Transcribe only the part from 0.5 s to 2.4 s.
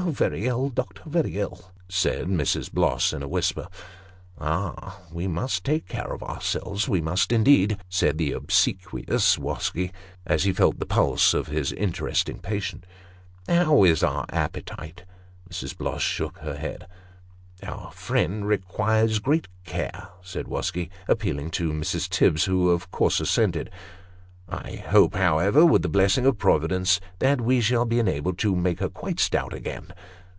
doctor very ill," said